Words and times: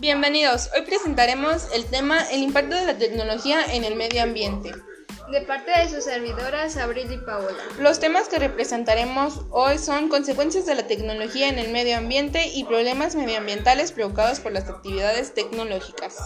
Bienvenidos, 0.00 0.70
hoy 0.74 0.80
presentaremos 0.86 1.68
el 1.74 1.84
tema 1.84 2.22
El 2.30 2.40
impacto 2.40 2.74
de 2.74 2.86
la 2.86 2.96
tecnología 2.96 3.62
en 3.70 3.84
el 3.84 3.96
medio 3.96 4.22
ambiente. 4.22 4.72
De 5.30 5.42
parte 5.42 5.78
de 5.78 5.90
sus 5.90 6.04
servidoras 6.04 6.78
Abril 6.78 7.12
y 7.12 7.18
Paola. 7.18 7.58
Los 7.78 8.00
temas 8.00 8.26
que 8.26 8.38
representaremos 8.38 9.42
hoy 9.50 9.76
son 9.76 10.08
consecuencias 10.08 10.64
de 10.64 10.74
la 10.74 10.86
tecnología 10.86 11.50
en 11.50 11.58
el 11.58 11.70
medio 11.70 11.98
ambiente 11.98 12.48
y 12.48 12.64
problemas 12.64 13.14
medioambientales 13.14 13.92
provocados 13.92 14.40
por 14.40 14.52
las 14.52 14.70
actividades 14.70 15.34
tecnológicas. 15.34 16.16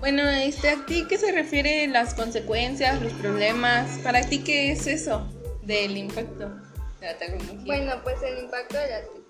Bueno, 0.00 0.28
este, 0.28 0.70
¿a 0.70 0.84
ti 0.84 1.06
qué 1.08 1.16
se 1.16 1.30
refiere 1.30 1.86
las 1.86 2.14
consecuencias, 2.14 3.00
los 3.00 3.12
problemas? 3.12 3.98
¿Para 3.98 4.22
ti 4.22 4.42
qué 4.42 4.72
es 4.72 4.88
eso 4.88 5.28
del 5.62 5.96
impacto 5.96 6.48
de 6.98 7.06
la 7.06 7.16
tecnología? 7.18 7.64
Bueno, 7.66 8.00
pues 8.02 8.20
el 8.24 8.42
impacto 8.42 8.76
de 8.78 8.90
la 8.90 9.00
tecnología 9.02 9.23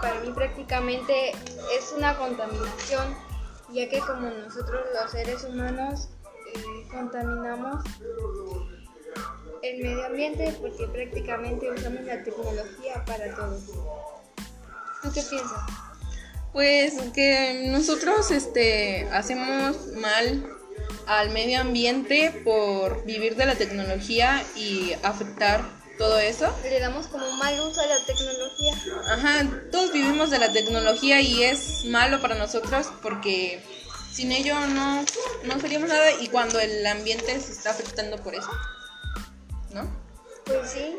para 0.00 0.20
mí 0.20 0.30
prácticamente 0.34 1.30
es 1.30 1.92
una 1.96 2.16
contaminación, 2.16 3.14
ya 3.72 3.88
que 3.88 4.00
como 4.00 4.28
nosotros 4.28 4.80
los 4.94 5.10
seres 5.10 5.44
humanos 5.44 6.08
eh, 6.54 6.88
contaminamos 6.90 7.84
el 9.62 9.82
medio 9.82 10.06
ambiente 10.06 10.54
porque 10.60 10.86
prácticamente 10.86 11.70
usamos 11.70 12.02
la 12.02 12.22
tecnología 12.22 13.04
para 13.04 13.34
todo. 13.34 13.58
¿Tú 15.02 15.12
qué 15.12 15.22
piensas? 15.22 15.60
Pues 16.52 16.94
que 17.14 17.68
nosotros 17.70 18.30
este, 18.30 19.08
hacemos 19.12 19.88
mal 19.98 20.46
al 21.06 21.30
medio 21.30 21.60
ambiente 21.60 22.40
por 22.44 23.04
vivir 23.04 23.36
de 23.36 23.46
la 23.46 23.56
tecnología 23.56 24.42
y 24.56 24.94
afectar 25.02 25.62
todo 25.98 26.18
eso. 26.18 26.54
Le 26.62 26.80
damos 26.80 27.06
como 27.06 27.30
mal 27.32 27.58
uso 27.60 27.80
a 27.80 27.86
la 27.86 27.98
tecnología. 28.04 28.74
Ajá, 29.08 29.50
todos 29.70 29.92
vivimos 29.92 30.30
de 30.30 30.38
la 30.38 30.52
tecnología 30.52 31.20
y 31.20 31.42
es 31.42 31.84
malo 31.86 32.20
para 32.20 32.34
nosotros 32.34 32.88
porque 33.02 33.62
sin 34.12 34.32
ello 34.32 34.54
no, 34.68 35.04
no 35.44 35.60
seríamos 35.60 35.88
nada 35.88 36.10
y 36.20 36.28
cuando 36.28 36.58
el 36.60 36.86
ambiente 36.86 37.38
se 37.40 37.52
está 37.52 37.70
afectando 37.70 38.16
por 38.18 38.34
eso. 38.34 38.50
¿No? 39.72 39.88
Pues 40.44 40.70
sí. 40.70 40.96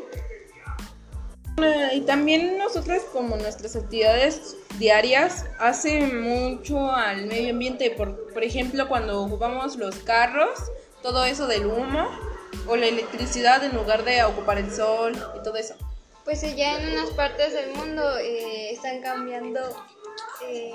Y 1.92 2.02
también 2.02 2.56
nosotros 2.56 3.02
como 3.12 3.36
nuestras 3.36 3.74
actividades 3.74 4.56
diarias 4.78 5.44
hace 5.58 6.02
mucho 6.02 6.92
al 6.92 7.26
medio 7.26 7.50
ambiente, 7.50 7.90
por, 7.90 8.32
por 8.32 8.44
ejemplo 8.44 8.86
cuando 8.86 9.20
ocupamos 9.22 9.74
los 9.74 9.96
carros, 9.96 10.56
todo 11.02 11.24
eso 11.24 11.48
del 11.48 11.66
humo 11.66 12.08
o 12.66 12.76
la 12.76 12.86
electricidad 12.86 13.62
en 13.64 13.74
lugar 13.74 14.04
de 14.04 14.22
ocupar 14.24 14.58
el 14.58 14.70
sol 14.70 15.12
y 15.38 15.42
todo 15.42 15.56
eso. 15.56 15.74
Pues 16.24 16.42
ya 16.56 16.78
en 16.78 16.92
unas 16.92 17.10
partes 17.10 17.54
del 17.54 17.70
mundo 17.74 18.18
eh, 18.18 18.72
están 18.72 19.00
cambiando, 19.00 19.60
eh, 20.46 20.72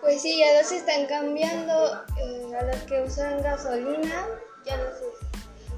pues 0.00 0.20
sí, 0.20 0.38
ya 0.38 0.60
los 0.60 0.72
están 0.72 1.06
cambiando 1.06 2.04
eh, 2.18 2.56
a 2.58 2.64
los 2.64 2.76
que 2.82 3.02
usan 3.02 3.40
gasolina, 3.40 4.26
ya 4.66 4.76
los, 4.76 4.94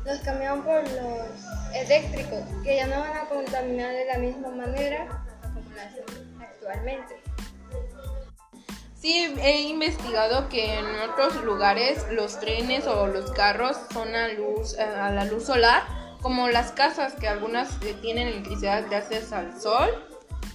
los 0.07 0.19
cambiaron 0.21 0.63
por 0.65 0.83
los 0.93 1.29
eléctricos, 1.75 2.41
que 2.65 2.77
ya 2.77 2.87
no 2.87 3.01
van 3.01 3.17
a 3.19 3.29
contaminar 3.29 3.93
de 3.93 4.07
la 4.07 4.19
misma 4.19 4.49
manera 4.49 5.23
como 5.43 5.61
lo 5.61 5.81
hacen 5.81 6.41
actualmente. 6.41 7.26
Sí, 9.01 9.35
he 9.43 9.61
investigado 9.63 10.49
que 10.49 10.79
en 10.79 10.87
otros 11.11 11.45
lugares 11.45 12.07
los 12.11 12.41
trenes 12.41 12.87
o 12.87 13.07
los 13.07 13.31
carros 13.33 13.77
son 13.93 14.15
a 14.15 14.29
luz 14.29 14.79
a 14.79 15.11
la 15.11 15.25
luz 15.27 15.45
solar, 15.45 15.83
como 16.23 16.49
las 16.49 16.73
casas 16.73 17.13
que 17.15 17.29
algunas 17.29 17.71
eh, 17.83 17.95
tienen 18.01 18.29
electricidad 18.29 18.85
gracias 18.89 19.33
al 19.33 19.61
sol, 19.61 19.91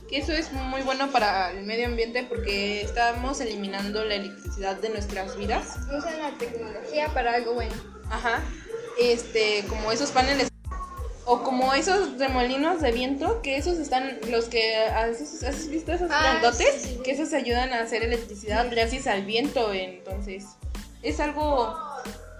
que 0.09 0.17
eso 0.17 0.33
es 0.33 0.52
muy 0.52 0.81
bueno 0.81 1.11
para 1.11 1.52
el 1.52 1.66
medio 1.66 1.86
ambiente 1.86 2.23
porque 2.23 2.81
estamos 2.81 3.39
eliminando 3.39 4.03
la 4.03 4.16
electricidad 4.16 4.76
de 4.76 4.89
nuestras 4.89 5.37
vidas. 5.37 5.77
Usan 5.95 6.20
la 6.20 6.32
tecnología 6.37 7.08
para 7.14 7.36
algo 7.36 7.54
bueno. 7.54 7.73
Ajá. 8.10 8.42
Este, 8.99 9.64
como 9.70 9.92
esos 9.92 10.11
paneles 10.11 10.51
o 11.33 11.43
como 11.43 11.73
esos 11.73 12.17
remolinos 12.19 12.81
de 12.81 12.92
viento, 12.92 13.42
que 13.42 13.55
esos 13.55 13.77
están, 13.77 14.19
los 14.30 14.45
que, 14.49 14.75
¿has 14.86 15.67
visto 15.69 15.93
esos 15.93 16.11
Ah, 16.11 16.39
grandotes? 16.42 16.81
sí, 16.81 16.95
sí. 16.95 17.02
Que 17.05 17.11
esos 17.11 17.31
ayudan 17.31 17.71
a 17.71 17.80
hacer 17.83 18.03
electricidad 18.03 18.67
gracias 18.69 19.08
al 19.08 19.23
viento, 19.23 19.71
entonces, 19.71 20.43
¿es 21.02 21.21
algo 21.21 21.73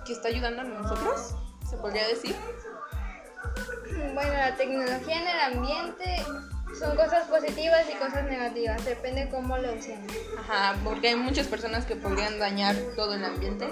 que 0.06 0.12
está 0.12 0.28
ayudando 0.28 0.64
a 0.64 0.66
nosotros? 0.66 1.36
¿Se 1.70 1.78
podría 1.78 2.06
decir? 2.06 2.36
Bueno, 4.14 4.34
la 4.34 4.56
tecnología 4.58 5.22
en 5.22 5.28
el 5.28 5.40
ambiente 5.58 6.24
son 6.78 6.94
cosas 6.98 7.28
positivas 7.30 7.86
y 7.90 7.98
cosas 7.98 8.26
negativas, 8.26 8.84
depende 8.84 9.30
cómo 9.30 9.58
lo 9.58 9.74
usemos. 9.74 10.12
Ajá, 10.38 10.76
porque 10.84 11.08
hay 11.10 11.16
muchas 11.16 11.48
personas 11.48 11.86
que 11.86 11.96
podrían 11.96 12.40
dañar 12.40 12.76
todo 12.98 13.14
el 13.14 13.24
ambiente, 13.24 13.70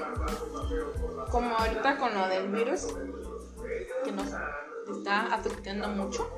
como 1.30 1.58
ahorita 1.58 1.98
con 1.98 2.14
lo 2.14 2.26
del 2.30 2.48
virus, 2.48 2.88
que 4.06 4.14
nos 4.14 4.28
está 4.98 5.34
afectando 5.34 5.88
mucho. 5.90 6.30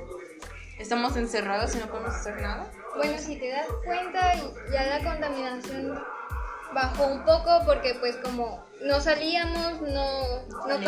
Estamos 0.77 1.15
encerrados 1.15 1.75
y 1.75 1.79
no 1.79 1.87
podemos 1.87 2.15
hacer 2.15 2.41
nada. 2.41 2.71
Bueno, 2.95 3.17
si 3.17 3.37
te 3.37 3.49
das 3.49 3.67
cuenta, 3.85 4.33
ya 4.71 4.97
la 4.97 5.11
contaminación 5.11 6.03
bajó 6.73 7.05
un 7.05 7.23
poco 7.23 7.61
porque 7.65 7.95
pues 7.99 8.15
como 8.17 8.65
no 8.81 8.99
salíamos, 8.99 9.81
no, 9.81 10.41
no 10.47 10.79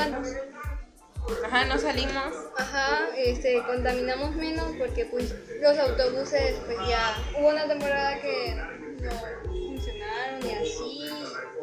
Ajá, 1.45 1.65
no 1.65 1.77
salimos. 1.77 2.33
Ajá, 2.57 3.07
este, 3.15 3.63
contaminamos 3.63 4.35
menos 4.35 4.71
porque 4.77 5.05
pues 5.05 5.33
los 5.61 5.77
autobuses 5.77 6.55
pues 6.65 6.77
ya 6.87 7.15
hubo 7.39 7.49
una 7.49 7.65
temporada 7.67 8.19
que 8.19 8.55
no 8.99 9.11
funcionaron 9.45 10.45
y 10.45 10.51
así 10.51 11.09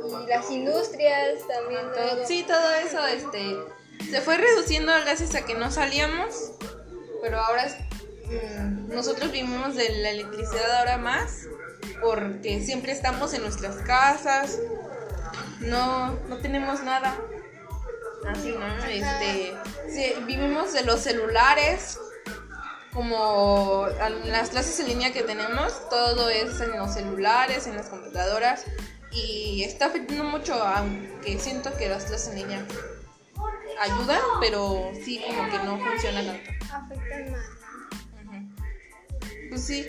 y 0.03 0.27
las 0.29 0.51
industrias 0.51 1.47
también 1.47 1.83
Todo- 1.93 2.27
sí, 2.27 2.43
todo 2.47 2.71
eso 2.75 3.07
este, 3.07 3.59
se 4.09 4.21
fue 4.21 4.37
reduciendo 4.37 4.93
gracias 5.05 5.35
a 5.35 5.45
que 5.45 5.55
no 5.55 5.71
salíamos, 5.71 6.53
pero 7.23 7.41
ahora 7.41 7.67
mm, 8.27 8.95
nosotros 8.95 9.31
vivimos 9.33 9.75
de 9.75 9.89
la 10.01 10.11
electricidad 10.11 10.79
ahora 10.79 10.99
más 10.99 11.47
porque 12.01 12.63
siempre 12.65 12.93
estamos 12.93 13.35
en 13.35 13.43
nuestras 13.43 13.77
casas, 13.77 14.59
no, 15.61 16.13
no 16.29 16.39
tenemos 16.39 16.83
nada. 16.83 17.17
Así, 18.27 18.53
¿no? 18.53 18.85
Este, 18.85 19.55
sí, 19.89 20.15
vivimos 20.27 20.73
de 20.73 20.83
los 20.85 21.01
celulares, 21.01 21.99
como 22.93 23.87
las 24.27 24.51
clases 24.51 24.79
en 24.81 24.89
línea 24.89 25.13
que 25.13 25.23
tenemos, 25.23 25.89
todo 25.89 26.29
es 26.29 26.61
en 26.61 26.77
los 26.77 26.95
celulares, 26.95 27.67
en 27.67 27.77
las 27.77 27.89
computadoras 27.89 28.65
y 29.13 29.63
está 29.65 29.87
afectando 29.87 30.25
mucho, 30.25 30.55
aunque 30.55 31.39
siento 31.39 31.75
que 31.77 31.89
las 31.89 32.05
clases 32.05 32.29
en 32.29 32.37
línea 32.37 32.67
ayudan, 33.81 34.21
pero 34.41 34.93
sí 35.05 35.23
como 35.27 35.51
que 35.51 35.59
no 35.65 35.79
funciona 35.79 36.23
tanto. 36.23 36.51
afectan 36.73 37.33
más. 37.33 37.45
Pues 39.49 39.65
sí. 39.65 39.87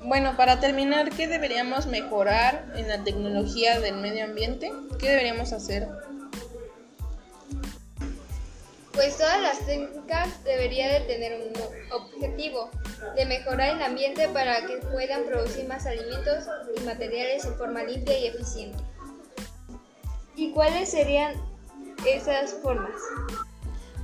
Bueno, 0.00 0.36
para 0.36 0.60
terminar, 0.60 1.10
¿qué 1.10 1.28
deberíamos 1.28 1.86
mejorar 1.86 2.72
en 2.76 2.88
la 2.88 3.04
tecnología 3.04 3.80
del 3.80 3.96
medio 3.96 4.24
ambiente? 4.24 4.72
¿Qué 4.98 5.08
deberíamos 5.08 5.52
hacer? 5.52 5.88
Pues 8.92 9.16
todas 9.16 9.40
las 9.40 9.64
técnicas 9.64 10.42
deberían 10.44 10.90
de 10.90 11.00
tener 11.00 11.40
un 11.40 11.92
objetivo 11.92 12.70
de 13.14 13.26
mejorar 13.26 13.76
el 13.76 13.82
ambiente 13.82 14.28
para 14.28 14.66
que 14.66 14.78
puedan 14.78 15.24
producir 15.24 15.68
más 15.68 15.86
alimentos 15.86 16.44
y 16.76 16.80
materiales 16.80 17.44
en 17.44 17.54
forma 17.54 17.84
limpia 17.84 18.18
y 18.18 18.26
eficiente. 18.26 18.78
¿Y 20.34 20.50
cuáles 20.50 20.90
serían 20.90 21.34
esas 22.06 22.54
formas? 22.54 23.00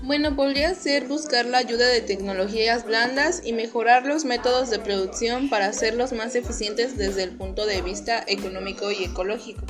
Bueno, 0.03 0.37
podría 0.37 0.75
ser 0.75 1.07
buscar 1.07 1.47
la 1.47 1.59
ayuda 1.59 1.87
de 1.87 2.03
tecnologías 2.03 2.85
blandas 2.85 3.41
y 3.43 3.55
mejorar 3.55 4.05
los 4.05 4.27
métodos 4.27 4.69
de 4.69 4.79
producción 4.79 5.49
para 5.49 5.67
hacerlos 5.67 6.13
más 6.13 6.35
eficientes 6.35 6.99
desde 6.99 7.23
el 7.23 7.37
punto 7.37 7.65
de 7.65 7.81
vista 7.81 8.23
económico 8.27 8.91
y 8.91 9.05
ecológico. 9.05 9.65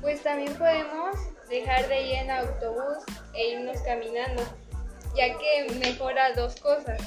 Pues 0.00 0.22
también 0.22 0.54
podemos 0.54 1.16
dejar 1.50 1.86
de 1.88 2.02
ir 2.02 2.14
en 2.14 2.30
autobús 2.30 3.04
e 3.34 3.50
irnos 3.50 3.76
caminando, 3.82 4.42
ya 5.14 5.36
que 5.36 5.74
mejora 5.74 6.32
dos 6.32 6.58
cosas. 6.58 7.00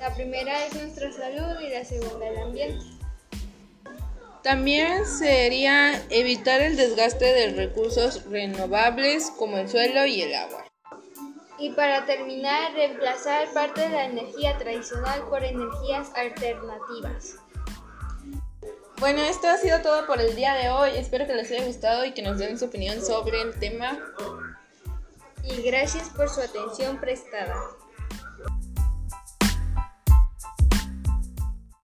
La 0.00 0.12
primera 0.14 0.66
es 0.66 0.74
nuestra 0.74 1.12
salud 1.12 1.60
y 1.60 1.70
la 1.70 1.84
segunda 1.84 2.26
el 2.26 2.38
ambiente. 2.38 2.93
También 4.44 5.06
sería 5.06 6.02
evitar 6.10 6.60
el 6.60 6.76
desgaste 6.76 7.24
de 7.24 7.54
recursos 7.54 8.24
renovables 8.26 9.30
como 9.38 9.56
el 9.56 9.70
suelo 9.70 10.04
y 10.04 10.20
el 10.20 10.34
agua. 10.34 10.66
Y 11.58 11.70
para 11.70 12.04
terminar, 12.04 12.74
reemplazar 12.74 13.50
parte 13.54 13.80
de 13.80 13.88
la 13.88 14.04
energía 14.04 14.58
tradicional 14.58 15.22
por 15.30 15.42
energías 15.42 16.10
alternativas. 16.14 17.36
Bueno, 18.98 19.22
esto 19.22 19.48
ha 19.48 19.56
sido 19.56 19.80
todo 19.80 20.06
por 20.06 20.20
el 20.20 20.36
día 20.36 20.52
de 20.56 20.68
hoy. 20.68 20.90
Espero 20.94 21.26
que 21.26 21.34
les 21.34 21.50
haya 21.50 21.64
gustado 21.64 22.04
y 22.04 22.12
que 22.12 22.20
nos 22.20 22.36
den 22.36 22.58
su 22.58 22.66
opinión 22.66 23.00
sobre 23.00 23.40
el 23.40 23.58
tema. 23.58 23.98
Y 25.42 25.62
gracias 25.62 26.10
por 26.10 26.28
su 26.28 26.42
atención 26.42 27.00
prestada. 27.00 27.56